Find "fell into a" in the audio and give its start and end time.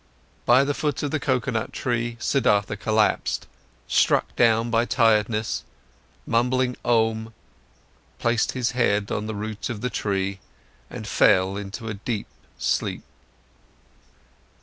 11.07-11.93